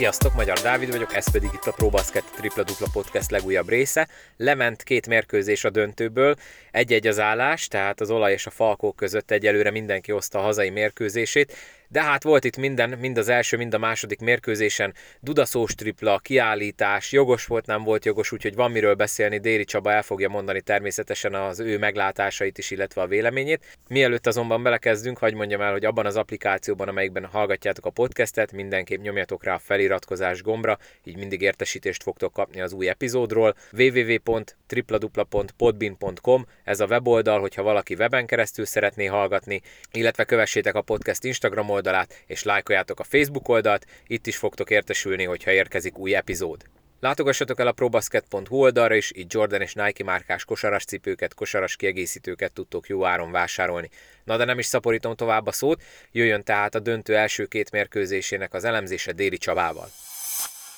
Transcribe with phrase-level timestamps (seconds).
[0.00, 4.08] Sziasztok, Magyar Dávid vagyok, ez pedig itt a ProBasket Tripla Dupla Podcast legújabb része.
[4.36, 6.36] Lement két mérkőzés a döntőből,
[6.70, 10.70] egy-egy az állás, tehát az olaj és a falkó között egyelőre mindenki hozta a hazai
[10.70, 11.56] mérkőzését,
[11.92, 17.12] de hát volt itt minden, mind az első, mind a második mérkőzésen, dudaszós tripla, kiállítás,
[17.12, 21.34] jogos volt, nem volt jogos, úgyhogy van miről beszélni, Déri Csaba el fogja mondani természetesen
[21.34, 23.78] az ő meglátásait is, illetve a véleményét.
[23.88, 29.00] Mielőtt azonban belekezdünk, hagyd mondjam el, hogy abban az applikációban, amelyikben hallgatjátok a podcastet, mindenképp
[29.00, 33.54] nyomjatok rá a feliratkozás gombra, így mindig értesítést fogtok kapni az új epizódról.
[33.72, 39.60] www.tripladupla.podbin.com ez a weboldal, hogyha valaki weben keresztül szeretné hallgatni,
[39.92, 45.24] illetve kövessétek a podcast Instagram oldalát, és lájkoljátok a Facebook oldalt, itt is fogtok értesülni,
[45.24, 46.60] hogyha érkezik új epizód.
[47.00, 52.54] Látogassatok el a probasket.hu oldalra is, itt Jordan és Nike márkás kosaras cipőket, kosaras kiegészítőket
[52.54, 53.88] tudtok jó áron vásárolni.
[54.24, 58.54] Na de nem is szaporítom tovább a szót, jöjjön tehát a döntő első két mérkőzésének
[58.54, 59.88] az elemzése Déri Csabával.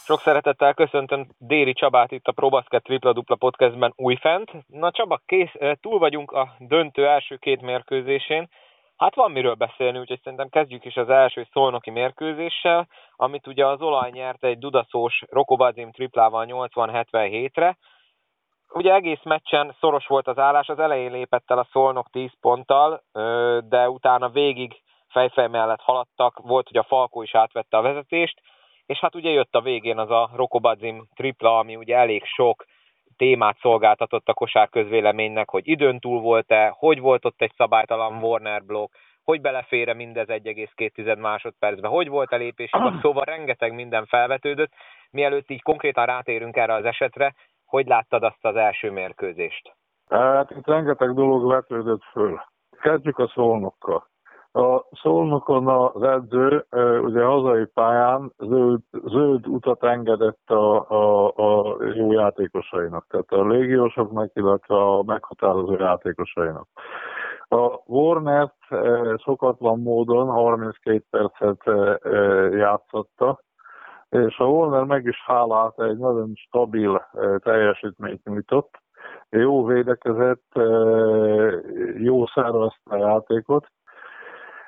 [0.04, 4.50] Sok szeretettel köszöntöm Déri Csabát itt a ProBasket Tripla Dupla Podcastben újfent.
[4.66, 8.48] Na Csaba, kész, túl vagyunk a döntő első két mérkőzésén.
[9.02, 13.80] Hát van miről beszélni, úgyhogy szerintem kezdjük is az első szolnoki mérkőzéssel, amit ugye az
[13.80, 17.76] olaj nyert egy dudaszós Rokobadzim triplával 80-77-re.
[18.68, 23.02] Ugye egész meccsen szoros volt az állás, az elején lépett el a szolnok 10 ponttal,
[23.68, 28.40] de utána végig fejfej mellett haladtak, volt, hogy a Falkó is átvette a vezetést,
[28.86, 32.64] és hát ugye jött a végén az a Rokobadzim tripla, ami ugye elég sok
[33.22, 38.64] témát szolgáltatott a kosár közvéleménynek, hogy időn túl volt-e, hogy volt ott egy szabálytalan Warner
[38.64, 38.92] blokk,
[39.22, 44.72] hogy belefére mindez 1,2 másodpercbe, hogy volt a lépésük, szóval rengeteg minden felvetődött.
[45.10, 47.34] Mielőtt így konkrétan rátérünk erre az esetre,
[47.64, 49.74] hogy láttad azt az első mérkőzést?
[50.08, 52.40] Hát itt rengeteg dolog vetődött föl.
[52.80, 54.06] Kezdjük a szolnokkal.
[54.54, 56.66] A Szolnokon az edző
[57.02, 64.30] ugye hazai pályán zöld, zöld utat engedett a, a, a jó játékosainak, tehát a légiósoknak,
[64.34, 66.66] illetve a meghatározó játékosainak.
[67.48, 68.52] A Warner
[69.24, 71.62] szokatlan módon 32 percet
[72.52, 73.40] játszotta,
[74.08, 77.06] és a Warner meg is hálált, egy nagyon stabil
[77.38, 78.80] teljesítményt nyújtott,
[79.30, 80.52] jó védekezett,
[81.96, 83.66] jó szervezte a játékot,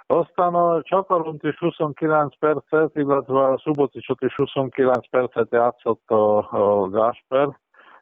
[0.07, 6.89] aztán a Csakaront is 29 percet, illetve a Szuboticsot is 29 percet játszott a, a
[6.89, 7.49] Gásper.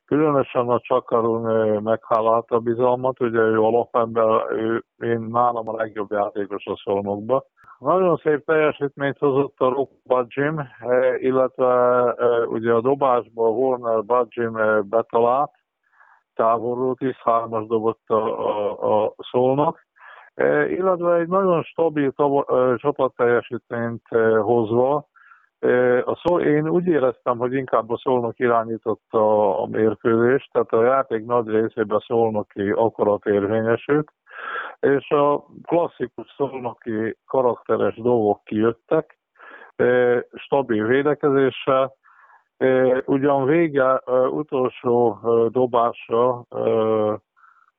[0.05, 6.67] Különösen a Csakaron meghálalt a bizalmat, ugye ő alapember, ő, én nálam a legjobb játékos
[6.67, 7.45] a szolnokba.
[7.79, 10.69] Nagyon szép teljesítményt hozott a Rock Badzsim,
[11.19, 12.15] illetve
[12.47, 14.53] ugye a dobásba a Warner Badzsim
[14.89, 15.51] betalált,
[16.35, 19.92] távolról 13-as dobott a, a, a szolnok E,
[20.69, 25.11] illetve egy nagyon stabil e, csapatteljesítményt e, hozva.
[26.05, 31.25] A szó, én úgy éreztem, hogy inkább a Szolnok irányította a mérkőzést, tehát a játék
[31.25, 34.13] nagy részében a Szolnoki akarat érvényesült,
[34.81, 39.19] és a klasszikus Szolnoki karakteres dolgok kijöttek,
[40.35, 41.95] stabil védekezéssel,
[43.05, 44.01] ugyan vége
[44.31, 45.19] utolsó
[45.51, 46.45] dobása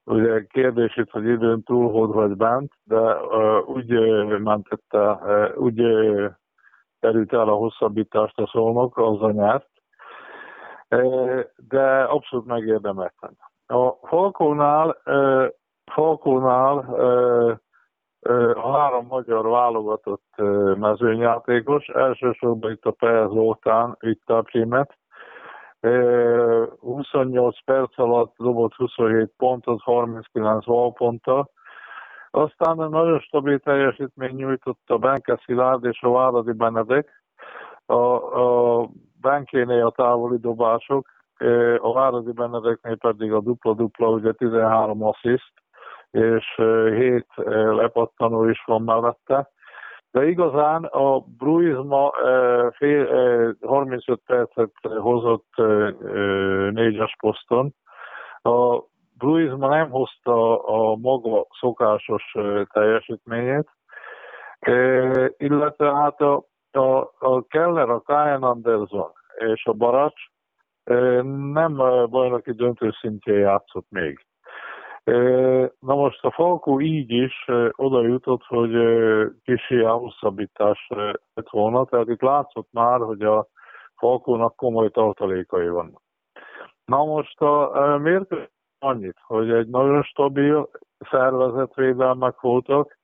[0.06, 5.58] Ugye kérdés itt, hogy időn túl hogy vagy bent, de uh, úgy uh, mentette, uh,
[5.58, 6.31] úgy uh,
[7.00, 9.69] el a hosszabbítást a szolnok, a nyert,
[10.90, 13.38] uh, de abszolút megérdemelten.
[13.68, 15.47] A Falkónál, uh,
[15.91, 17.58] Falkónál uh,
[18.56, 20.34] a három magyar válogatott
[20.78, 24.97] mezőnyjátékos, elsősorban itt a Per Zoltán itt a Primet,
[25.83, 31.49] 28 perc alatt dobott 27 pontot, 39 valponttal.
[32.31, 37.23] Aztán nagyon stabil teljesítmény nyújtott a Benke Szilárd és a Váradi Benedek.
[37.85, 37.95] A,
[38.41, 38.89] a
[39.22, 41.07] Benkénél a távoli dobások,
[41.78, 45.53] a Váradi Benedeknél pedig a dupla-dupla, ugye 13 assziszt,
[46.11, 46.46] és
[46.96, 47.25] 7
[47.75, 49.49] lepattanó is van mellette.
[50.13, 52.11] De igazán a Bruizma
[52.77, 55.53] fél, 35 percet hozott
[56.71, 57.75] négyes poszton.
[58.41, 58.83] A
[59.17, 62.35] Bruizma nem hozta a maga szokásos
[62.73, 63.69] teljesítményét,
[65.37, 70.21] illetve hát a, a, a Keller, a Kyan Anderson és a Baracs
[71.53, 71.75] nem
[72.09, 74.25] bajnoki döntő szintjén játszott még.
[75.79, 78.72] Na most a Falkó így is oda jutott, hogy
[79.44, 80.88] kicsi hosszabbítás
[81.34, 83.47] lett volna, tehát itt látszott már, hogy a
[83.96, 86.02] Falkónak komoly tartalékai vannak.
[86.85, 90.70] Na most a miért annyit, hogy egy nagyon stabil
[91.09, 92.97] szervezetvédelmek voltak,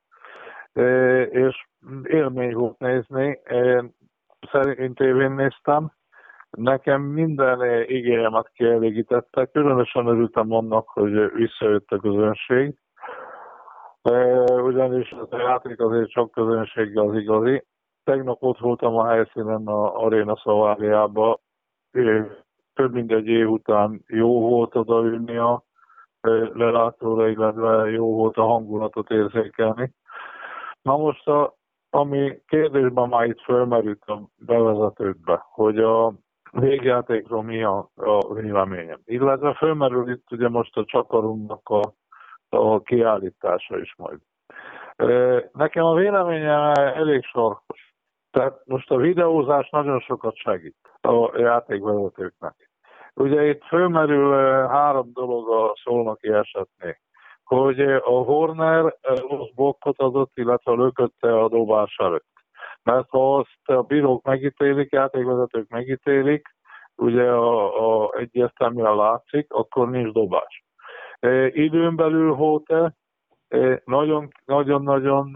[1.30, 1.66] és
[2.02, 3.40] élmény volt nézni.
[4.50, 5.92] szerint tévén néztem,
[6.50, 12.78] nekem minden igényemet kielégítette, különösen örültem annak, hogy visszajött a közönség,
[14.62, 17.64] ugyanis a játék azért csak közönséggel az igazi.
[18.04, 21.40] Tegnap ott voltam a helyszínen a Arena Szaváriába,
[22.74, 25.64] több mint egy év után jó volt odaülni a
[26.52, 29.92] lelátóra, illetve jó volt a hangulatot érzékelni.
[30.82, 31.54] Na most, a,
[31.90, 36.12] ami kérdésben már itt fölmerült a bevezetőkbe, hogy a
[36.50, 39.00] végjátékról mi a, a véleményem.
[39.04, 41.94] Illetve fölmerül itt ugye most a csakarunknak a,
[42.48, 44.18] a kiállítása is majd.
[45.52, 47.94] Nekem a véleményem elég sarkos.
[48.30, 52.70] Tehát most a videózás nagyon sokat segít a játékvezetőknek.
[53.14, 54.32] Ugye itt fölmerül
[54.66, 56.96] három dolog a szolnoki esetnél
[57.50, 62.32] hogy a Horner rossz blokkot adott, illetve lökötte a dobás előtt.
[62.82, 66.48] Mert ha azt a bírók megítélik, játékvezetők megítélik,
[66.96, 70.64] ugye a, a egyértelműen látszik, akkor nincs dobás.
[71.18, 72.94] E, időn belül Hóte,
[73.48, 73.82] e,
[74.44, 75.32] nagyon-nagyon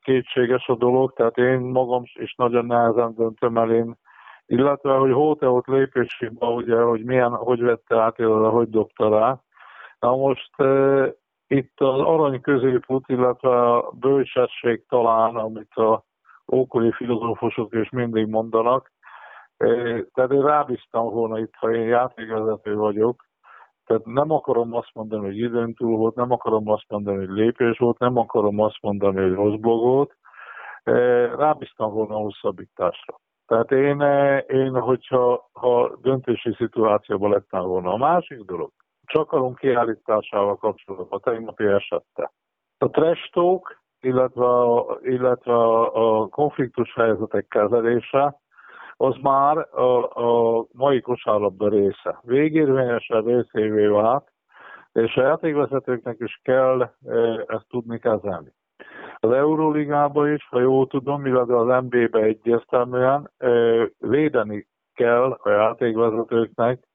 [0.00, 3.96] kétséges a dolog, tehát én magam is nagyon nehezen döntöm el én,
[4.46, 9.40] illetve, hogy Hóte ott lépésében, ugye, hogy milyen, hogy vette át, illetve, hogy dobta rá.
[9.98, 11.14] Na most e,
[11.46, 16.08] itt az arany középút, illetve a bölcsesség talán, amit a
[16.52, 18.92] ókori filozófusok is mindig mondanak.
[20.12, 23.28] Tehát én rábíztam volna itt, ha én játékvezető vagyok,
[23.84, 27.78] tehát nem akarom azt mondani, hogy időn túl volt, nem akarom azt mondani, hogy lépés
[27.78, 30.16] volt, nem akarom azt mondani, hogy rossz blog volt.
[31.36, 33.20] Rábíztam volna a hosszabbításra.
[33.46, 34.00] Tehát én,
[34.46, 37.92] én hogyha ha döntési szituációban lettem volna.
[37.92, 38.70] A másik dolog,
[39.04, 42.32] Csakalunk kiállításával kapcsolatban, a tegnapi esette.
[42.78, 44.46] A trash talk, illetve
[45.02, 48.40] illetve a, konfliktus helyzetek kezelése,
[48.96, 50.04] az már a,
[50.58, 52.20] a mai kosárlabda része.
[52.22, 54.32] Végérvényesen részévé vált,
[54.92, 56.90] és a játékvezetőknek is kell e,
[57.46, 58.52] ezt tudni kezelni.
[59.16, 63.48] Az Euróligában is, ha jól tudom, illetve az NB-be egyértelműen e,
[63.98, 66.88] védeni kell a játékvezetőknek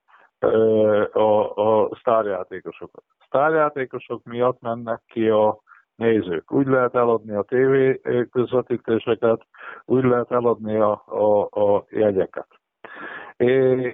[1.13, 3.03] a, a sztárjátékosokat.
[3.25, 5.59] Sztárjátékosok miatt mennek ki a
[5.95, 6.51] nézők.
[6.51, 8.01] Úgy lehet eladni a tévé
[8.31, 9.47] közvetítéseket,
[9.85, 12.47] úgy lehet eladni a, a, a jegyeket.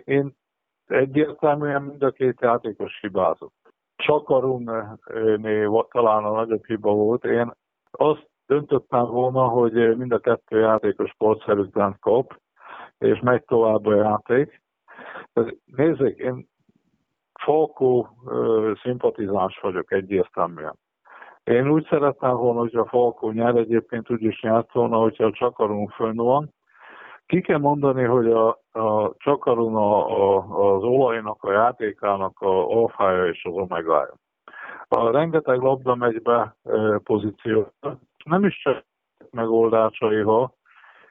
[0.04, 0.36] Én
[0.88, 3.54] egyértelműen mind a két játékos hibázott.
[3.96, 4.40] Csak a
[5.90, 7.24] talán a nagyobb hiba volt.
[7.24, 7.52] Én
[7.92, 12.40] azt döntöttem volna, hogy mind a kettő játékos sportszerűtlen kap,
[12.98, 14.62] és megy tovább a játék.
[15.66, 16.50] Nézzék, én
[17.34, 18.10] Falkó
[18.82, 20.76] szimpatizáns vagyok egyértelműen.
[21.52, 25.92] Én úgy szeretném volna, hogy a Falkó nyer, egyébként úgy is volna, hogyha a Csakarunk
[25.92, 26.54] fönn van.
[27.26, 30.38] Ki kell mondani, hogy a, a Csakarun a, a,
[30.76, 34.14] az olajnak, a játékának a alfája és az omegája.
[34.88, 37.74] A rengeteg labda megy be e, pozíció.
[38.26, 38.86] Nem is csak
[39.32, 40.54] megoldásai, ha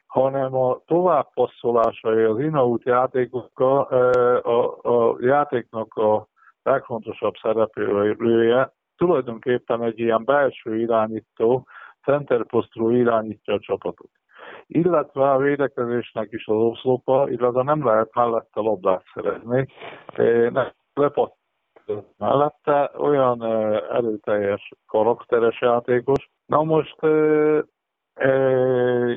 [0.05, 3.81] hanem a továbbpasszolásai az in-out játékokkal
[4.41, 6.27] a, a játéknak a
[6.63, 11.67] legfontosabb szereplője tulajdonképpen egy ilyen belső irányító,
[12.03, 14.09] centerposztról irányítja a csapatot.
[14.67, 19.67] Illetve a védekezésnek is az oszlopa, illetve nem lehet mellette labdát szerezni.
[20.93, 21.35] Lepatt
[22.17, 23.43] mellette olyan
[23.91, 26.29] erőteljes karakteres játékos.
[26.45, 26.97] Na most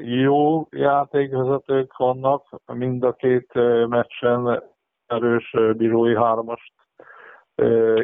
[0.01, 3.53] jó játékvezetők vannak, mind a két
[3.89, 4.63] meccsen
[5.07, 6.73] erős bírói hármast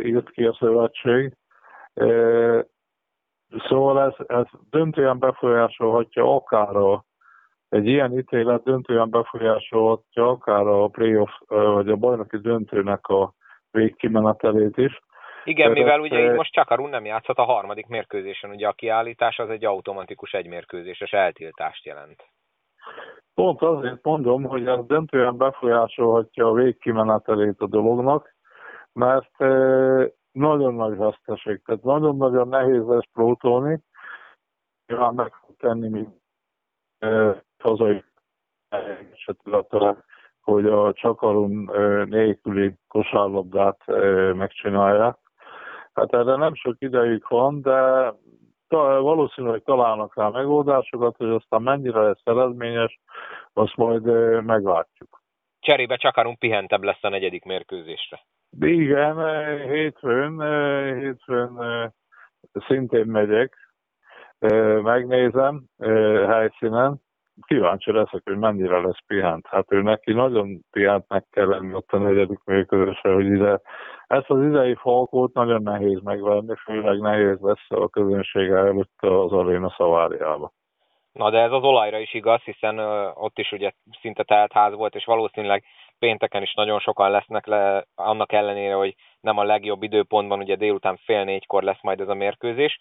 [0.02, 1.34] írt ki a szövetség.
[3.68, 7.04] Szóval ez, ez döntően befolyásolhatja akár a,
[7.68, 13.34] egy ilyen ítélet döntően befolyásolhatja akár a playoff vagy a bajnoki döntőnek a
[13.70, 15.00] végkimenetelét is.
[15.44, 19.50] Igen, mivel ugye így most Csakarun nem játszhat a harmadik mérkőzésen, ugye a kiállítás az
[19.50, 22.24] egy automatikus egymérkőzéses eltiltást jelent.
[23.34, 28.34] Pont azért mondom, hogy ez döntően befolyásolhatja a végkimenetelét a dolognak,
[28.92, 29.36] mert
[30.32, 33.80] nagyon nagy veszteség, tehát nagyon-nagyon nehéz lesz prótolni,
[34.86, 36.20] nyilván meg fog tenni, mint
[37.62, 38.04] hazai
[39.12, 40.04] esetületre,
[40.40, 41.70] hogy a Csakarun
[42.08, 43.84] nélküli kosárlabdát
[44.34, 45.18] megcsinálják.
[45.92, 48.12] Hát erre nem sok idejük van, de
[49.00, 53.00] valószínűleg találnak rá megoldásokat, hogy aztán mennyire lesz eredményes,
[53.52, 54.04] azt majd
[54.44, 55.22] meglátjuk.
[55.58, 58.20] Cserébe Csakarun pihentebb lesz a negyedik mérkőzésre.
[58.58, 59.16] Igen,
[59.68, 60.40] hétfőn,
[60.98, 61.58] hétfőn
[62.52, 63.56] szintén megyek,
[64.82, 65.64] megnézem
[66.26, 67.00] helyszínen,
[67.46, 69.46] kíváncsi leszek, hogy mennyire lesz pihent.
[69.46, 73.60] Hát ő neki nagyon pihentnek kell lenni ott a negyedik mérkőzésre, hogy ide
[74.06, 79.74] ezt az idei falkót nagyon nehéz megvenni, főleg nehéz lesz a közönsége előtt az aréna
[79.76, 80.52] szaváriába.
[81.12, 82.78] Na de ez az olajra is igaz, hiszen
[83.14, 85.64] ott is ugye szinte telt ház volt, és valószínűleg
[86.00, 90.96] pénteken is nagyon sokan lesznek le, annak ellenére, hogy nem a legjobb időpontban, ugye délután
[91.04, 92.78] fél négykor lesz majd ez a mérkőzés.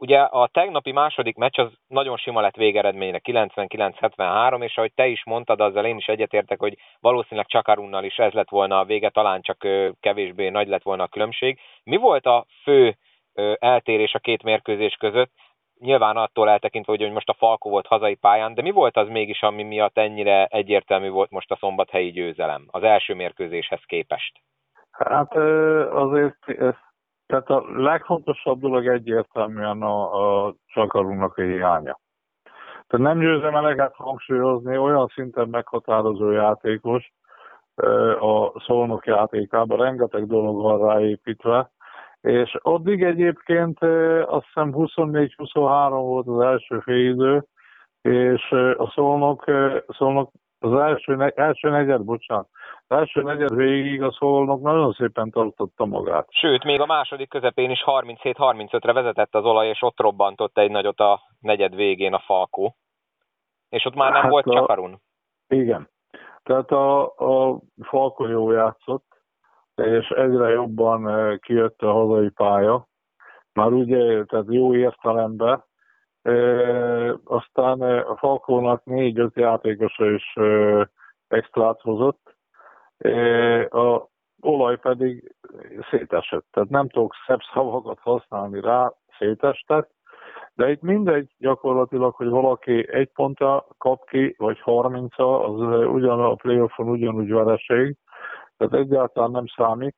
[0.00, 5.24] Ugye a tegnapi második meccs az nagyon sima lett végeredményre, 99-73, és ahogy te is
[5.24, 9.40] mondtad, azzal én is egyetértek, hogy valószínűleg Csakarunnal is ez lett volna a vége, talán
[9.42, 9.66] csak
[10.00, 11.60] kevésbé nagy lett volna a különbség.
[11.84, 12.96] Mi volt a fő
[13.58, 15.30] eltérés a két mérkőzés között?
[15.78, 19.42] Nyilván attól eltekintve, hogy most a Falko volt hazai pályán, de mi volt az mégis,
[19.42, 24.40] ami miatt ennyire egyértelmű volt most a szombathelyi győzelem az első mérkőzéshez képest?
[24.90, 25.34] Hát
[25.92, 26.36] azért
[27.26, 31.98] tehát a legfontosabb dolog egyértelműen a, a csakarunknak a hiánya.
[32.86, 37.12] Tehát nem győzem eleget hangsúlyozni, olyan szinten meghatározó játékos
[38.20, 41.70] a szolnok játékában, rengeteg dolog van ráépítve,
[42.20, 43.78] és addig egyébként
[44.26, 47.44] azt hiszem 24-23 volt az első félidő,
[48.02, 49.44] és a szolnok,
[49.88, 52.48] szolnok az első, első negyed, bocsánat,
[52.86, 56.26] az első negyed végig a szolnok nagyon szépen tartotta magát.
[56.30, 61.00] Sőt, még a második közepén is 37-35-re vezetett az olaj, és ott robbantott egy nagyot
[61.00, 62.76] a negyed végén a Falkó.
[63.68, 64.52] És ott már nem hát volt a...
[64.52, 65.00] Csakarun.
[65.48, 65.88] Igen.
[66.42, 69.07] Tehát a, a Falkó jó játszott,
[69.78, 72.88] és egyre jobban eh, kijött a hazai pálya.
[73.52, 75.66] Már ugye, tehát jó értelemben,
[76.22, 80.90] E, aztán a Falkónak négy-öt játékosa is e,
[81.28, 82.36] extrát hozott,
[82.98, 83.10] e,
[83.64, 84.08] a
[84.40, 85.34] olaj pedig
[85.90, 86.46] szétesett.
[86.50, 89.90] Tehát nem tudok szebb szavakat használni rá, szétestett,
[90.54, 96.34] de itt mindegy gyakorlatilag, hogy valaki egy pontra kap ki, vagy 30 az ugyan a
[96.34, 97.96] playoffon ugyanúgy vereség,
[98.58, 99.96] tehát egyáltalán nem számít.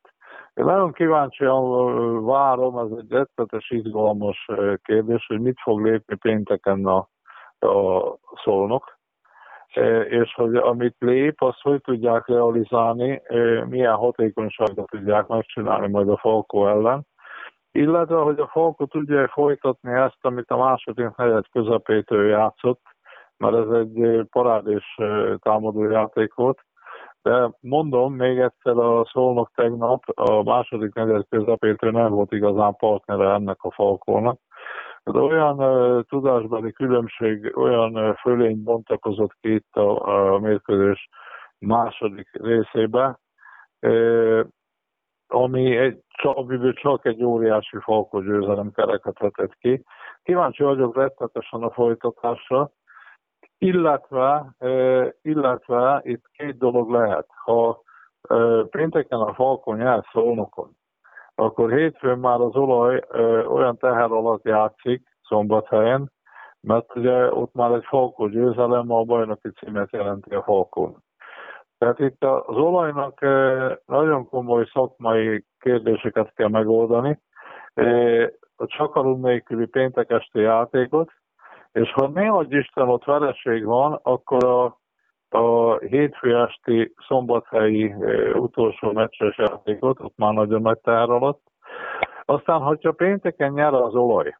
[0.54, 4.48] Én nagyon kíváncsian várom, ez egy rettetes izgalmas
[4.82, 7.08] kérdés, hogy mit fog lépni pénteken a,
[7.66, 8.02] a
[8.44, 8.98] szolnok,
[10.08, 13.22] és hogy amit lép, azt hogy tudják realizálni,
[13.68, 17.06] milyen hatékonyságot tudják megcsinálni majd a Falko ellen,
[17.72, 22.80] illetve, hogy a Falko tudja folytatni ezt, amit a második negyed közepétől játszott,
[23.36, 24.98] mert ez egy parádés
[25.38, 26.58] támadó játék volt,
[27.22, 33.32] de mondom még egyszer, a szolnok tegnap a második negyed közepétől nem volt igazán partnere
[33.32, 34.38] ennek a falkolnak.
[35.04, 41.08] De olyan uh, tudásbeli különbség, olyan uh, fölény bontakozott ki itt a, a mérkőzés
[41.58, 43.18] második részébe,
[43.80, 44.44] uh,
[45.26, 49.84] ami egy, amiből csak egy óriási falkó győzelem kereket vetett ki.
[50.22, 52.70] Kíváncsi vagyok rettetesen a folytatásra,
[53.60, 54.54] illetve,
[55.22, 57.26] illetve itt két dolog lehet.
[57.44, 57.82] Ha
[58.70, 60.70] pénteken a Falkon jár szolnokon,
[61.34, 63.02] akkor hétfőn már az olaj
[63.46, 66.12] olyan teher alatt játszik szombathelyen,
[66.60, 70.96] mert ugye ott már egy Falkó győzelem a bajnoki címet jelenti a Falkon.
[71.78, 73.20] Tehát itt az olajnak
[73.86, 77.20] nagyon komoly szakmai kérdéseket kell megoldani.
[78.56, 81.10] A csakarunk nélküli péntek esti játékot,
[81.72, 84.78] és ha ne adj Isten ott vereség van, akkor a,
[85.38, 91.42] a hétfő esti szombathelyi e, utolsó meccses játékot, ott már nagyon nagy tár alatt.
[92.24, 94.36] Aztán, hogyha pénteken nyer az olaj,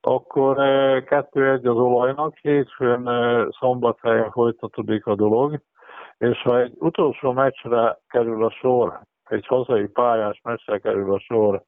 [0.00, 5.60] akkor e, kettő egy az olajnak, hétfőn e, szombathelyen folytatódik a dolog,
[6.18, 11.62] és ha egy utolsó meccsre kerül a sor, egy hazai pályás meccsre kerül a sor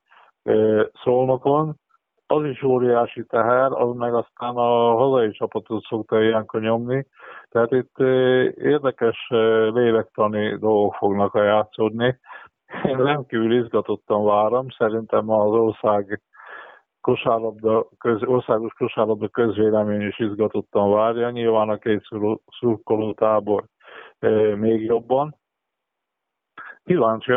[1.02, 1.79] Szolnokon,
[2.30, 7.06] az is óriási teher, az meg aztán a hazai csapatot szokta ilyenkor nyomni.
[7.48, 7.98] Tehát itt
[8.56, 9.26] érdekes
[9.72, 12.18] lélektani dolgok fognak a játszódni.
[12.84, 16.22] Én rendkívül izgatottan várom, szerintem az ország
[17.00, 22.02] kosárlabda, köz, országos kosárlabda közvélemény is izgatottan várja, nyilván a két
[22.58, 23.64] szurkoló tábor
[24.56, 25.36] még jobban.
[26.84, 27.32] Kíváncsi,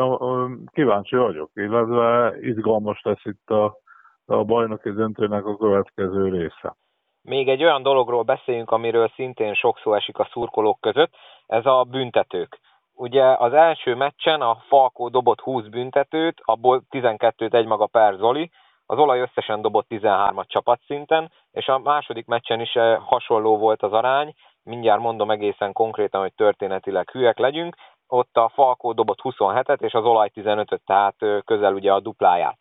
[0.72, 3.82] kíváncsi vagyok, illetve izgalmas lesz itt a
[4.26, 6.76] a bajnoki döntőnek a következő része.
[7.22, 11.14] Még egy olyan dologról beszéljünk, amiről szintén sok szó esik a szurkolók között,
[11.46, 12.60] ez a büntetők.
[12.94, 18.52] Ugye az első meccsen a Falkó dobott 20 büntetőt, abból 12-t egymaga Per Zoli,
[18.86, 23.92] az olaj összesen dobott 13-at csapatszinten, és a második meccsen is eh, hasonló volt az
[23.92, 27.76] arány, mindjárt mondom egészen konkrétan, hogy történetileg hülyek legyünk,
[28.08, 31.16] ott a Falkó dobott 27-et, és az olaj 15-öt, tehát
[31.46, 32.58] közel ugye a dupláját.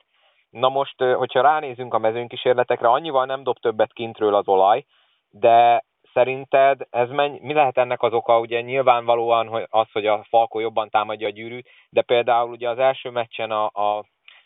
[0.52, 4.84] Na most, hogyha ránézünk a mezőnkísérletekre, annyival nem dob többet kintről az olaj,
[5.30, 8.38] de szerinted ez menny, mi lehet ennek az oka?
[8.38, 12.78] Ugye nyilvánvalóan hogy az, hogy a Falkó jobban támadja a gyűrűt, de például ugye az
[12.78, 14.04] első meccsen a, a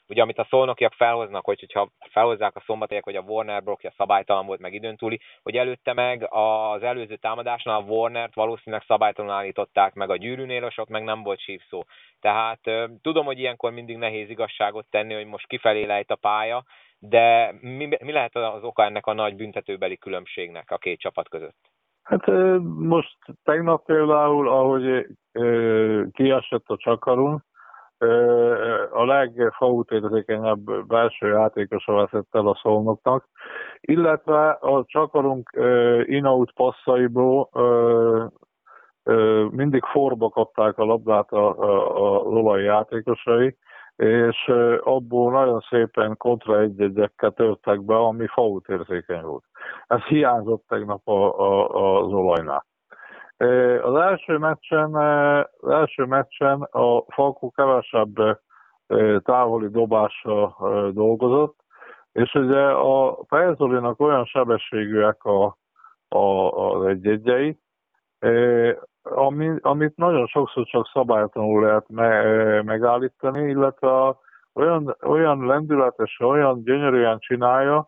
[0.08, 4.46] ugye amit a szolnokiak felhoznak, hogy, hogyha felhozzák a szombatiak, hogy a Warner blokja szabálytalan
[4.46, 9.94] volt, meg időn túli, hogy előtte meg az előző támadásnál a Warnert valószínűleg szabálytalan állították
[9.94, 11.82] meg a gyűrűnél, és ott meg nem volt szó.
[12.20, 12.60] Tehát
[13.02, 16.64] tudom, hogy ilyenkor mindig nehéz igazságot tenni, hogy most kifelé lejt a pálya,
[16.98, 21.70] de mi, mi lehet az oka ennek a nagy büntetőbeli különbségnek a két csapat között?
[22.02, 22.26] Hát
[22.78, 25.06] most tegnap például, ahogy
[26.12, 27.42] kiesett a csakarunk,
[28.91, 33.29] a legfautérzékenyebb belső játékosa veszett el a szolnoknak,
[33.81, 35.50] illetve a csakarunk
[36.05, 37.49] in-out passzaiból
[39.50, 43.57] mindig forba kapták a labdát a, a, a lolai játékosai,
[43.97, 49.45] és abból nagyon szépen kontra egy-egyekkel törtek be, ami fautérzékeny volt.
[49.87, 52.67] Ez hiányzott tegnap a, a, az olajnál.
[53.83, 54.95] Az első meccsen,
[55.61, 58.40] az első meccsen a Falkó kevesebb
[59.23, 60.57] távoli dobással
[60.93, 61.64] dolgozott,
[62.12, 65.57] és ugye a Fejzolinak olyan sebességűek a,
[66.09, 67.59] a, az egy-egyei,
[69.02, 74.19] ami, amit nagyon sokszor csak szabálytalanul lehet me, megállítani, illetve a,
[74.55, 77.87] olyan, olyan lendületes, olyan gyönyörűen csinálja,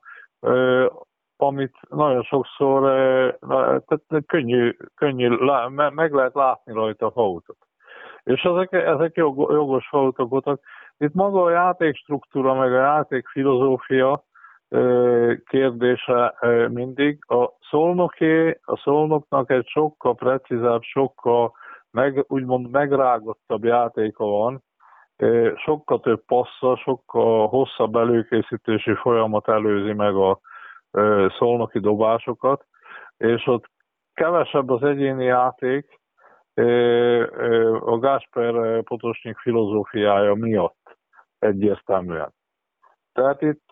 [1.42, 2.83] amit nagyon sokszor
[3.87, 5.28] tehát könnyű, könnyű
[5.95, 7.57] meg lehet látni rajta a fautot.
[8.23, 10.61] És ezek, ezek jogos fautok voltak.
[10.99, 14.25] Itt maga a játékstruktúra, meg a játék filozófia
[15.47, 16.35] kérdése
[16.68, 17.18] mindig.
[17.26, 21.52] A szolnoké, a szolnoknak egy sokkal precízebb, sokkal
[21.90, 24.62] meg, úgymond megrágottabb játéka van,
[25.57, 30.40] sokkal több passza, sokkal hosszabb előkészítési folyamat előzi meg a
[31.38, 32.66] szolnoki dobásokat,
[33.16, 33.70] és ott
[34.14, 36.01] kevesebb az egyéni játék
[37.81, 40.96] a Gásper Potosnyik filozófiája miatt
[41.38, 42.33] egyértelműen.
[43.12, 43.70] Tehát itt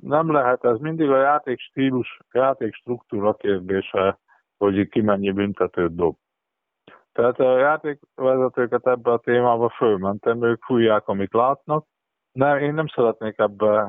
[0.00, 4.18] nem lehet, ez mindig a játék stílus, játék struktúra kérdése,
[4.58, 6.16] hogy ki mennyi büntetőt dob.
[7.12, 11.86] Tehát a játékvezetőket ebbe a témába fölmentem, ők fújják, amit látnak.
[12.32, 13.88] Nem, én nem szeretnék ebbe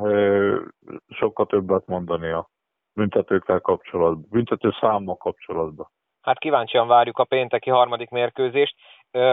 [1.08, 2.50] sokkal többet mondani a
[2.98, 5.88] büntetőkkel kapcsolatban, büntető számmal kapcsolatban.
[6.22, 8.76] Hát kíváncsian várjuk a pénteki harmadik mérkőzést.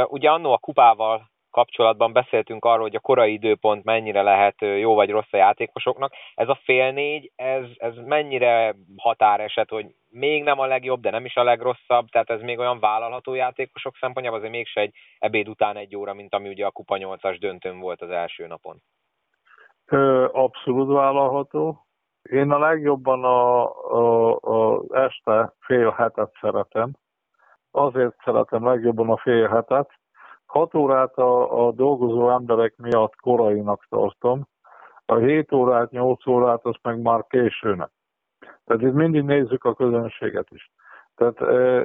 [0.06, 5.10] Ugye annó a kupával kapcsolatban beszéltünk arról, hogy a korai időpont mennyire lehet jó vagy
[5.10, 6.12] rossz a játékosoknak.
[6.34, 11.24] Ez a fél négy, ez, ez mennyire határeset, hogy még nem a legjobb, de nem
[11.24, 15.76] is a legrosszabb, tehát ez még olyan vállalható játékosok szempontjából, azért mégse egy ebéd után
[15.76, 18.76] egy óra, mint ami ugye a Kupa 8-as döntőn volt az első napon.
[20.32, 21.84] Abszolút vállalható.
[22.30, 26.90] Én a legjobban a, a, a este fél hetet szeretem.
[27.70, 29.90] Azért szeretem legjobban a fél hetet,
[30.54, 34.46] Hat órát a, a dolgozó emberek miatt korainak tartom,
[35.06, 37.90] a 7 órát, 8 órát azt meg már későnek.
[38.64, 40.72] Tehát itt mindig nézzük a közönséget is.
[41.14, 41.38] Tehát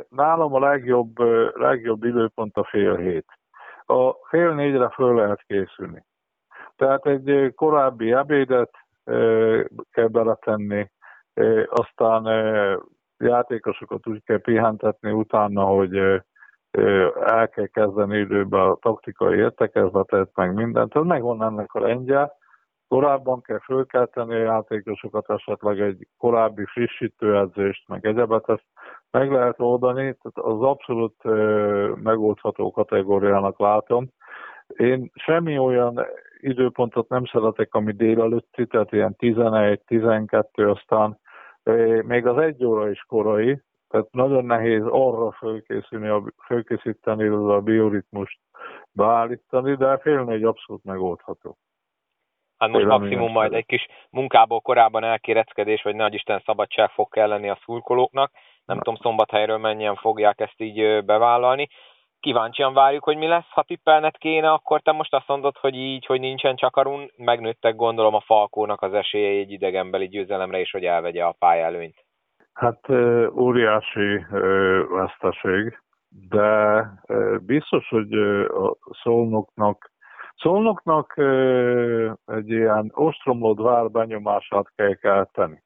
[0.10, 1.20] nálam a legjobb,
[1.54, 3.26] legjobb időpont a fél hét.
[3.86, 6.06] A fél négyre föl lehet készülni.
[6.76, 8.72] Tehát egy korábbi ebédet
[9.92, 10.92] kell beletenni,
[11.66, 12.24] aztán
[13.18, 15.96] játékosokat úgy kell pihentetni utána, hogy
[17.26, 20.96] el kell kezdeni időben a taktikai értekezletet, meg mindent.
[20.96, 22.32] Ez megvan ennek a rendje.
[22.88, 28.66] Korábban kell fölkelteni a játékosokat, esetleg egy korábbi frissítőedzést, meg egyebet, ezt
[29.12, 31.24] meg lehet oldani, tehát az abszolút
[32.04, 34.08] megoldható kategóriának látom.
[34.68, 36.06] Én semmi olyan
[36.40, 41.20] időpontot nem szeretek, ami délelőtti, tehát ilyen 11-12, aztán
[42.04, 48.40] még az egy óra is korai, tehát nagyon nehéz arra fölkészülni, a, fölkészíteni, a bioritmust
[48.92, 51.58] beállítani, de fél négy abszolút megoldható.
[52.58, 57.50] Hát most maximum majd egy kis munkából korábban elkéreckedés, vagy nagy Isten szabadság fog kelleni
[57.50, 58.32] a szurkolóknak.
[58.66, 58.84] Nem Na.
[58.84, 61.68] tudom, szombathelyről mennyien fogják ezt így bevállalni.
[62.20, 66.06] Kíváncsian várjuk, hogy mi lesz, ha tippelnet kéne, akkor te most azt mondod, hogy így,
[66.06, 71.24] hogy nincsen csakarun, megnőttek gondolom a Falkónak az esélye egy idegenbeli győzelemre, és hogy elvegye
[71.24, 72.06] a pályelőnyt.
[72.54, 72.90] Hát
[73.32, 74.26] óriási
[74.90, 75.82] veszteség,
[76.30, 76.86] de
[77.46, 79.92] biztos, hogy a szolnoknak
[80.42, 81.14] Szolnoknak
[82.26, 85.64] egy ilyen ostromlott vár benyomását kell kelteni.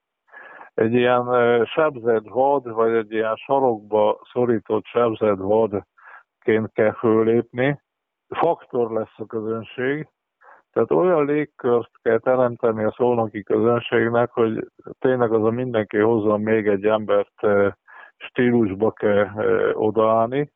[0.74, 1.24] Egy ilyen
[1.64, 5.38] sebzett vad, vagy egy ilyen sarokba szorított sebzett
[6.44, 7.82] vadként kell fölépni.
[8.28, 10.08] Faktor lesz a közönség,
[10.72, 14.66] tehát olyan légkört kell teremteni a szolnoki közönségnek, hogy
[14.98, 17.46] tényleg az a mindenki hozzon még egy embert
[18.16, 19.28] stílusba kell
[19.72, 20.52] odaállni.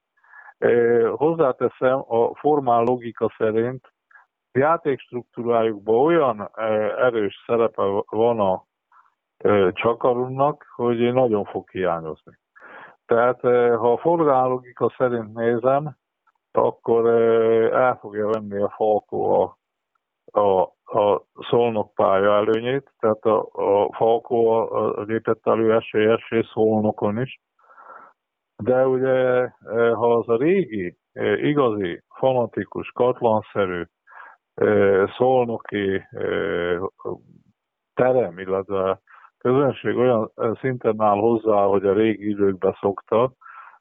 [1.17, 3.93] Hozzáteszem, a formál logika szerint
[4.53, 6.51] játékstruktúrájukban olyan
[6.99, 8.65] erős szerepe van a
[9.73, 12.39] Csakarunnak, hogy nagyon fog hiányozni.
[13.09, 13.41] Tehát
[13.79, 15.97] ha a formál logika szerint nézem,
[16.53, 17.09] akkor
[17.73, 19.59] el fogja venni a Falkó a,
[20.41, 20.61] a,
[21.01, 27.41] a Szolnok pálya előnyét, tehát a, a Falkó a, a lépett elő esélyes Szolnokon is,
[28.57, 29.49] de ugye,
[29.95, 30.99] ha az a régi,
[31.37, 33.83] igazi, fanatikus, katlanszerű,
[35.17, 36.03] szolnoki
[37.95, 39.01] terem, illetve
[39.49, 43.33] közönség olyan szinten áll hozzá, hogy a régi időkben szokta,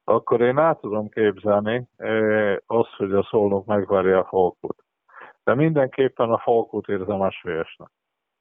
[0.03, 1.87] akkor én át tudom képzelni
[2.65, 4.83] azt, hogy a szolnok megvárja a falkot.
[5.43, 7.89] De mindenképpen a falkot érzem esélyesnek.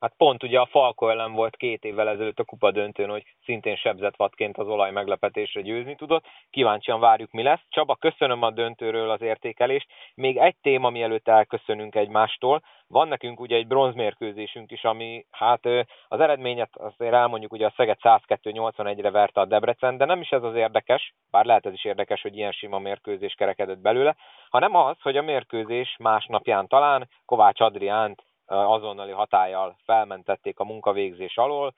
[0.07, 3.77] Hát pont ugye a Falko ellen volt két évvel ezelőtt a kupa döntőn, hogy szintén
[3.77, 6.25] sebzett vadként az olaj meglepetésre győzni tudott.
[6.51, 7.61] Kíváncsian várjuk, mi lesz.
[7.69, 9.87] Csaba, köszönöm a döntőről az értékelést.
[10.15, 12.63] Még egy téma, mielőtt elköszönünk egymástól.
[12.89, 15.67] Van nekünk ugye egy bronzmérkőzésünk is, ami hát
[16.09, 20.43] az eredményet azért elmondjuk, ugye a Szeged 102-81-re verte a Debrecen, de nem is ez
[20.43, 24.17] az érdekes, bár lehet ez is érdekes, hogy ilyen sima mérkőzés kerekedett belőle,
[24.51, 31.75] hanem az, hogy a mérkőzés másnapján talán Kovács Adriánt azonnali hatállyal felmentették a munkavégzés alól.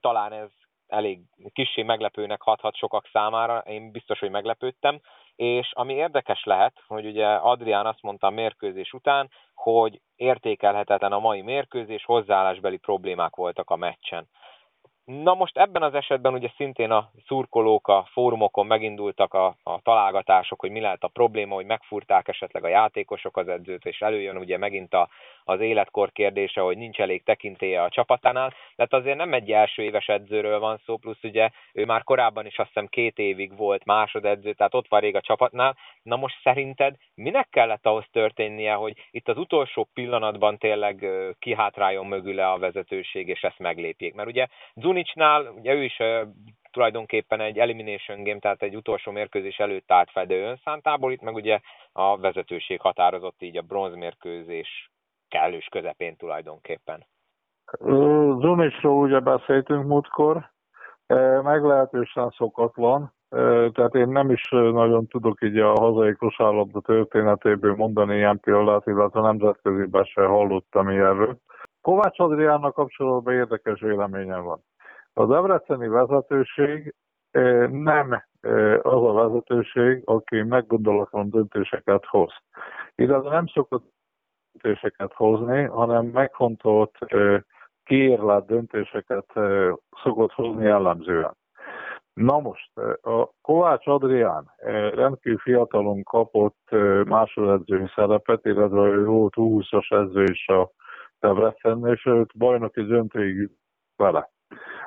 [0.00, 0.50] Talán ez
[0.86, 1.20] elég
[1.52, 5.00] kissé meglepőnek hathat sokak számára, én biztos, hogy meglepődtem,
[5.36, 11.18] és ami érdekes lehet, hogy ugye Adrián azt mondta a mérkőzés után, hogy értékelhetetlen a
[11.18, 14.28] mai mérkőzés, hozzáállásbeli problémák voltak a meccsen.
[15.08, 20.60] Na most ebben az esetben ugye szintén a szurkolók a fórumokon megindultak a, a találgatások,
[20.60, 24.58] hogy mi lehet a probléma, hogy megfurták esetleg a játékosok az edzőt, és előjön ugye
[24.58, 25.08] megint a,
[25.44, 28.52] az életkor kérdése, hogy nincs elég tekintélye a csapatánál.
[28.76, 32.58] Tehát azért nem egy első éves edzőről van szó, plusz ugye ő már korábban is
[32.58, 35.76] azt hiszem két évig volt másodedző, tehát ott van rég a csapatnál.
[36.02, 41.06] Na most szerinted minek kellett ahhoz történnie, hogy itt az utolsó pillanatban tényleg
[41.38, 44.14] kihátráljon mögüle a vezetőség, és ezt meglépjék?
[44.14, 45.96] Mert ugye Zuni Krunicsnál, ugye ő is
[46.70, 51.60] tulajdonképpen egy elimination game, tehát egy utolsó mérkőzés előtt állt fedő önszántából, itt meg ugye
[51.92, 54.90] a vezetőség határozott így a bronzmérkőzés
[55.28, 57.06] kellős közepén tulajdonképpen.
[58.40, 60.50] Zunicsról ugye beszéltünk múltkor,
[61.42, 63.12] meglehetősen szokatlan,
[63.72, 69.20] tehát én nem is nagyon tudok így a hazai kosárlabda történetéből mondani ilyen példát, illetve
[69.20, 71.36] nemzetköziben se hallottam ilyenről.
[71.80, 74.62] Kovács Adriánnak kapcsolatban érdekes véleményem van.
[75.14, 76.94] A debreceni vezetőség
[77.70, 78.22] nem
[78.82, 82.32] az a vezetőség, aki meggondolatlan döntéseket hoz.
[82.94, 83.92] Illetve nem szokott
[84.52, 86.98] döntéseket hozni, hanem megfontolt,
[87.84, 89.26] kiérlelt döntéseket
[90.02, 91.36] szokott hozni jellemzően.
[92.12, 94.50] Na most, a Kovács Adrián
[94.94, 96.70] rendkívül fiatalon kapott
[97.04, 100.70] másodedzői szerepet, illetve ő volt 20-as edző is a
[101.20, 103.50] Debrecen, és őt bajnoki döntőig
[103.96, 104.30] vele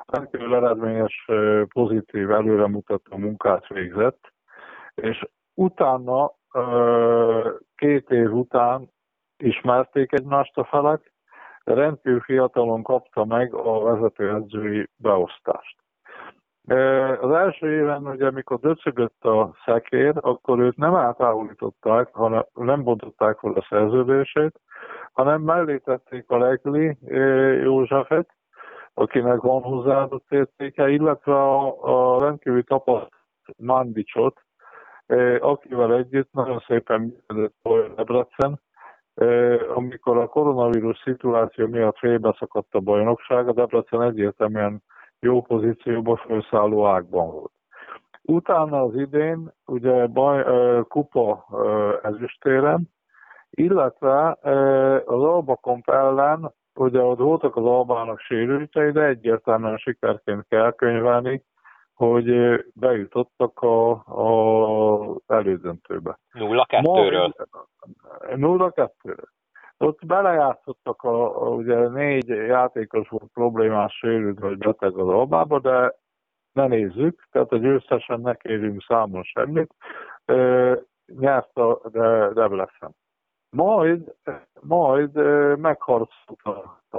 [0.06, 1.26] rendkívül eredményes,
[1.72, 4.32] pozitív, előremutató munkát végzett,
[4.94, 6.32] és utána,
[7.74, 8.90] két év után
[9.36, 11.12] ismerték egymást a felek,
[11.64, 15.76] rendkívül fiatalon kapta meg a vezetőedzői beosztást.
[17.20, 23.38] Az első éven, ugye, amikor döcögött a szekér, akkor őt nem eltávolították, hanem nem bontották
[23.38, 24.60] fel a szerződését,
[25.12, 26.96] hanem mellé tették a Legli
[27.62, 28.34] Józsefet,
[28.94, 33.20] akinek van hozzáadott értéke, illetve a, a rendkívül tapasztalt
[33.56, 34.40] Mandicsot,
[35.06, 38.60] e, akivel együtt nagyon szépen működött Debrecen,
[39.14, 39.26] e,
[39.74, 44.82] amikor a koronavírus szituáció miatt félbeszakadt a bajnokság, a Debrecen egyértelműen
[45.20, 47.52] jó pozícióban felszálló ágban volt.
[48.22, 51.46] Utána az idén ugye baj, e, kupa
[52.02, 52.90] ezüstéren,
[53.50, 54.38] illetve
[55.04, 61.44] az Alba Komp ellen Ugye ott voltak az Albának sérültei, de egyértelműen sikerként kell könyvelni,
[61.94, 62.34] hogy
[62.74, 66.18] bejutottak a, a elődöntőbe.
[66.32, 67.46] 0-2-ről.
[68.20, 69.24] 0-2-ről.
[69.76, 75.94] Ott belejátszottak, a, a, ugye négy játékos volt problémás sérült vagy beteg az Albába, de
[76.52, 79.74] ne nézzük, tehát a győztesen ne kérjünk számon semmit.
[80.24, 80.34] E,
[81.06, 82.94] nyert a de Debrecen.
[83.56, 84.14] Majd,
[84.60, 85.14] majd
[85.58, 86.10] megharcolt
[86.90, 86.98] a,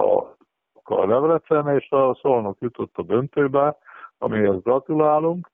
[0.83, 3.77] a, Debrecen, és a Szolnok jutott a döntőbe,
[4.17, 5.49] amihez gratulálunk,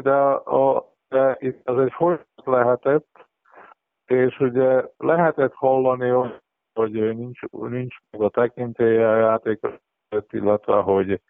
[0.00, 3.26] de, a, de itt ez egy folyamat lehetett,
[4.06, 6.30] és ugye lehetett hallani,
[6.74, 9.74] hogy nincs, nincs meg a tekintélye a játékos,
[10.30, 11.20] illetve hogy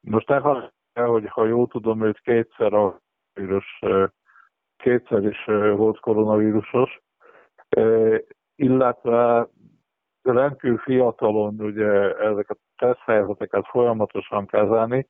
[0.00, 0.38] most ne
[1.02, 3.00] hogy ha jól tudom, őt kétszer a
[3.34, 3.80] koronavírus,
[4.76, 5.44] kétszer is
[5.76, 7.02] volt koronavírusos,
[8.56, 9.48] illetve
[10.22, 15.08] rendkívül fiatalon ugye ezeket a teszthelyzeteket folyamatosan kezelni,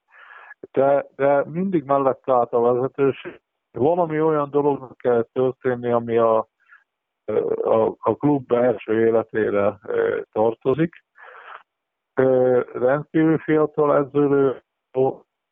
[0.73, 3.41] de, de mindig mellett állt a vezetőség.
[3.73, 6.49] Valami olyan dolognak kell történni, ami a,
[7.63, 9.79] a, a klub belső életére
[10.33, 11.05] tartozik.
[12.73, 14.63] Rendkívül fiatal edzőről,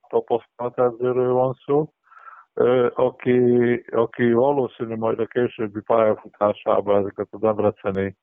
[0.09, 1.93] tapasztalt edzőről van szó,
[2.95, 8.17] aki, aki valószínű majd a későbbi pályafutásában ezeket a Debreceni,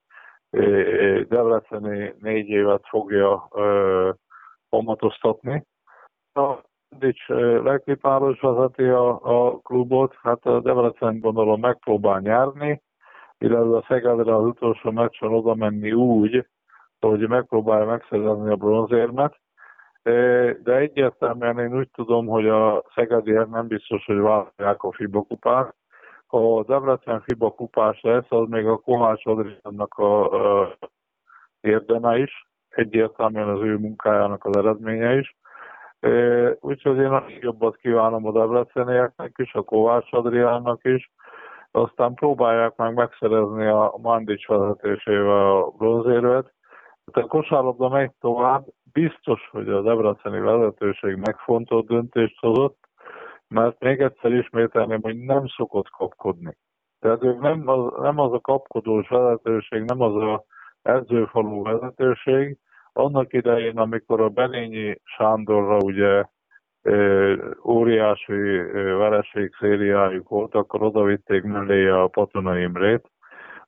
[1.27, 3.47] Debreceni négy évet fogja
[4.69, 5.65] kamatoztatni.
[6.33, 7.27] A Dics
[7.63, 12.81] Lekipáros vezeti a, a klubot, hát a Debrecen gondolom megpróbál nyerni,
[13.37, 16.47] illetve a Szegedre az utolsó meccsen oda menni úgy,
[16.99, 19.39] hogy megpróbálja megszerezni a bronzérmet,
[20.63, 25.75] de egyértelműen én úgy tudom, hogy a szegediek nem biztos, hogy vállalják a FIBA kupát.
[26.27, 30.77] Ha a Debrecen FIBA kupás lesz, az még a Kovács Adriánnak a, a
[31.61, 35.37] érdeme is, egyértelműen az ő munkájának az eredménye is.
[36.59, 41.11] Úgyhogy én a jobbat kívánom a Debrecenieknek is, a Kovács Adriánnak is,
[41.71, 46.53] aztán próbálják meg megszerezni a Mandics vezetésével a bronzérvet,
[47.11, 52.77] a kosárlabda megy tovább, biztos, hogy a debreceni vezetőség megfontolt döntést hozott,
[53.47, 56.57] mert még egyszer ismételném, hogy nem szokott kapkodni.
[56.99, 60.43] Tehát ők nem az, nem az a kapkodós vezetőség, nem az a
[60.81, 62.57] edzőfalú vezetőség.
[62.93, 66.23] Annak idején, amikor a Benényi Sándorra ugye
[67.65, 73.11] óriási vereség szériájuk volt, akkor odavitték mellé a Patona Imrét,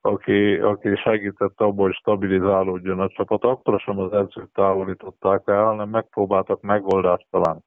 [0.01, 3.43] aki, aki segített abból, hogy stabilizálódjon a csapat.
[3.43, 7.61] Akkor sem az edzőt távolították el, hanem megpróbáltak megoldást találni.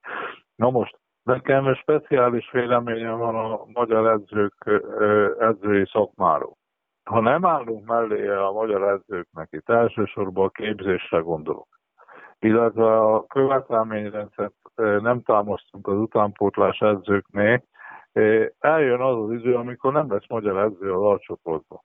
[0.57, 4.83] Na most, nekem speciális véleményem van a magyar edzők
[5.39, 6.57] edzői szakmáról.
[7.05, 11.69] Ha nem állunk mellé a magyar edzőknek, itt elsősorban a képzésre gondolok,
[12.39, 17.63] illetve a követelményrendszert nem támasztunk az utánpótlás edzőknél,
[18.59, 21.81] eljön az az idő, amikor nem lesz magyar edző az alcsoportban.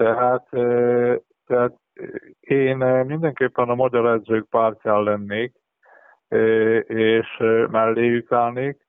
[0.00, 0.48] Tehát,
[1.46, 1.72] tehát
[2.40, 5.52] én mindenképpen a magyar edzők pártján lennék,
[6.86, 7.36] és
[7.70, 8.86] melléjük állnék.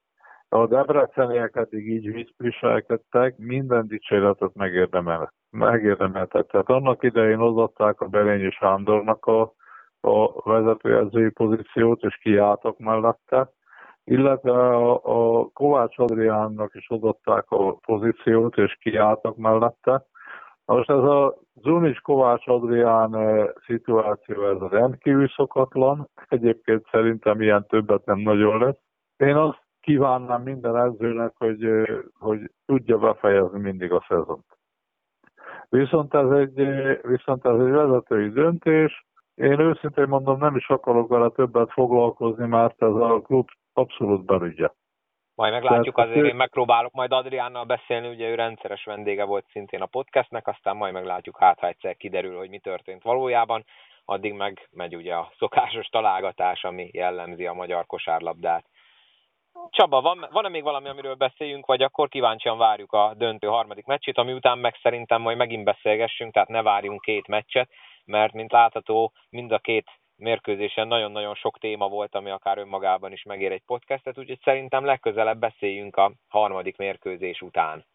[0.50, 6.46] A debreceniek eddig így viselkedtek, minden dicséretet megérdemel, megérdemeltek.
[6.46, 9.54] Tehát annak idején hozatták a Berényi Sándornak a,
[10.02, 13.52] a vezetőedzői pozíciót, és kiálltak mellette,
[14.04, 20.10] illetve a, a Kovács Adriánnak is hozatták a pozíciót, és kiálltak mellette.
[20.66, 26.10] Most ez a Zunics Kovács Adrián eh, szituáció, ez rendkívül szokatlan.
[26.28, 28.80] Egyébként szerintem ilyen többet nem nagyon lesz.
[29.18, 34.46] Én azt kívánnám minden edzőnek, hogy, eh, hogy tudja befejezni mindig a szezont.
[35.70, 39.06] Viszont ez egy, eh, viszont ez egy vezetői döntés.
[39.36, 44.70] Én őszintén mondom, nem is akarok vele többet foglalkozni, mert ez a klub abszolút belügye.
[45.42, 49.82] Majd meglátjuk, Tehát, azért én megpróbálok majd Adriánnal beszélni, ugye ő rendszeres vendége volt szintén
[49.82, 53.66] a podcastnek, aztán majd meglátjuk, hát ha egyszer kiderül, hogy mi történt valójában,
[54.06, 58.66] addig meg megy ugye a szokásos találgatás, ami jellemzi a magyar kosárlabdát.
[59.70, 64.18] Csaba, van, van-e még valami, amiről beszéljünk, vagy akkor kíváncsian várjuk a döntő harmadik meccsét,
[64.18, 67.70] ami után meg szerintem majd megint beszélgessünk, tehát ne várjunk két meccset,
[68.06, 69.86] mert mint látható, mind a két
[70.22, 75.40] mérkőzésen nagyon-nagyon sok téma volt, ami akár önmagában is megér egy podcastet, úgyhogy szerintem legközelebb
[75.40, 77.86] beszéljünk a harmadik mérkőzés után.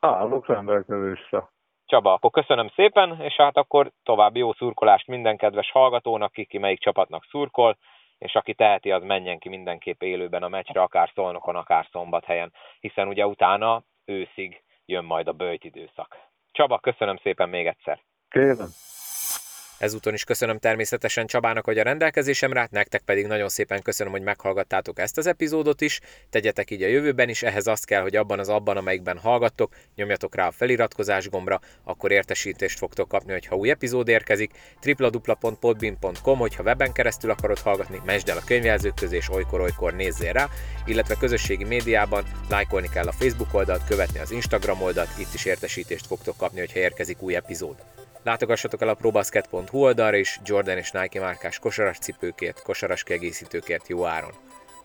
[0.00, 1.48] Állok rendelkezésre.
[1.86, 6.58] Csaba, akkor köszönöm szépen, és hát akkor további jó szurkolást minden kedves hallgatónak, ki, ki
[6.58, 7.76] melyik csapatnak szurkol,
[8.18, 13.08] és aki teheti, az menjen ki mindenképp élőben a meccsre, akár Szolnokon, akár Szombathelyen, hiszen
[13.08, 16.16] ugye utána őszig jön majd a bőjt időszak.
[16.52, 18.00] Csaba, köszönöm szépen még egyszer.
[18.28, 18.68] Kérem.
[19.78, 24.98] Ezúton is köszönöm természetesen Csabának, hogy a rendelkezésemre nektek pedig nagyon szépen köszönöm, hogy meghallgattátok
[24.98, 26.00] ezt az epizódot is.
[26.30, 30.34] Tegyetek így a jövőben is, ehhez azt kell, hogy abban az abban, amelyikben hallgattok, nyomjatok
[30.34, 34.50] rá a feliratkozás gombra, akkor értesítést fogtok kapni, hogyha új epizód érkezik.
[34.84, 40.48] www.podbean.com, hogyha weben keresztül akarod hallgatni, mesd el a könyvjelzők közé, és olykor-olykor nézzél rá,
[40.86, 46.06] illetve közösségi médiában lájkolni kell a Facebook oldalt, követni az Instagram oldalt, itt is értesítést
[46.06, 47.76] fogtok kapni, hogyha érkezik új epizód.
[48.22, 54.06] Látogassatok el a probasket.hu oldalra is, Jordan és Nike márkás kosaras cipőkért, kosaras kiegészítőkért jó
[54.06, 54.32] áron.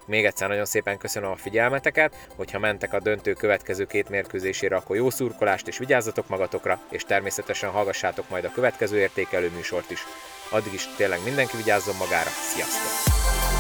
[0.05, 4.95] Még egyszer nagyon szépen köszönöm a figyelmeteket, hogyha mentek a döntő következő két mérkőzésére, akkor
[4.95, 9.99] jó szurkolást és vigyázzatok magatokra, és természetesen hallgassátok majd a következő értékelő műsort is.
[10.49, 13.52] Addig is tényleg mindenki vigyázzon magára, sziasztok!